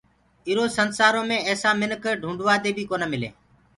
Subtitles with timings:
[0.47, 3.29] ايٚرو سنسآرو مي ايسآ مِنک ڍوٚنٚڊوادي بيٚ ڪونآ ملي۔